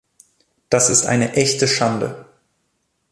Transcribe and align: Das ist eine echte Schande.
Das 0.71 0.89
ist 0.89 1.05
eine 1.05 1.33
echte 1.33 1.67
Schande. 1.67 2.25